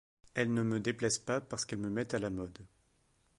Elles 0.33 0.51
ne 0.51 0.63
me 0.63 0.79
déplaisaient 0.79 1.21
pas, 1.25 1.41
parce 1.41 1.63
qu’elles 1.63 1.77
me 1.77 1.91
mettaient 1.91 2.15
à 2.15 2.19
la 2.19 2.31
mode. 2.31 2.57